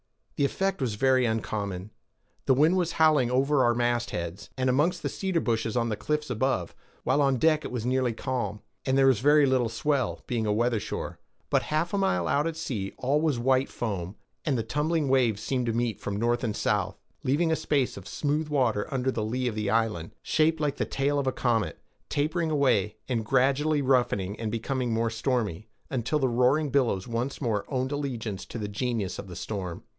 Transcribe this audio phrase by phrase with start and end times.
[0.35, 1.91] The effect was very uncommon;
[2.47, 6.31] the wind was howling over our mastheads, and amongst the cedar bushes on the cliffs
[6.31, 10.47] above, while on deck it was nearly calm, and there was very little swell, being
[10.47, 11.19] a weather shore;
[11.51, 15.43] but half a mile out at sea all was white foam, and the tumbling waves
[15.43, 19.23] seemed to meet from north and south, leaving a space of smooth water under the
[19.23, 21.77] lee of the island, shaped like the tail of a comet,
[22.09, 27.63] tapering away, and gradually roughening and becoming more stormy, until the roaring billows once more
[27.67, 29.83] owned allegiance to the genius of the storm.